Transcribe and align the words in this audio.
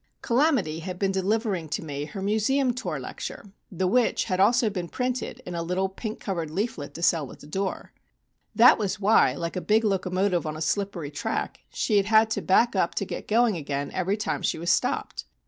'""Calamity" 0.23 0.79
had 0.79 0.97
been 0.97 1.11
delivering 1.11 1.69
to 1.69 1.83
me 1.83 2.05
her 2.05 2.23
museum 2.23 2.73
tour 2.73 2.99
lecture, 2.99 3.51
the 3.71 3.85
which 3.85 4.23
had 4.23 4.39
also 4.39 4.67
been 4.67 4.89
printed 4.89 5.43
in 5.45 5.53
a 5.53 5.61
little 5.61 5.89
pink 5.89 6.19
covered 6.19 6.49
leaflet 6.49 6.95
to 6.95 7.03
sell 7.03 7.31
at 7.31 7.39
the 7.39 7.45
door. 7.45 7.93
That 8.55 8.79
was 8.79 8.99
why, 8.99 9.35
like 9.35 9.55
a 9.55 9.61
big 9.61 9.83
locomotive 9.83 10.47
on 10.47 10.57
a 10.57 10.59
slippery 10.59 11.11
track, 11.11 11.59
she 11.69 11.97
had 11.97 12.07
had 12.07 12.31
to 12.31 12.41
back 12.41 12.75
up 12.75 12.95
to 12.95 13.05
get 13.05 13.27
going 13.27 13.55
again 13.57 13.91
every 13.91 14.17
time 14.17 14.41
she 14.41 14.57
was 14.57 14.71
stopped. 14.71 15.25